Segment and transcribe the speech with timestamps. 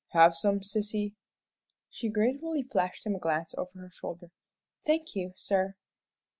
[0.13, 1.13] "Have some, sissy?"
[1.91, 4.31] She gratefully flashed him a glance over her shoulder.
[4.83, 5.75] "Thank you, sir."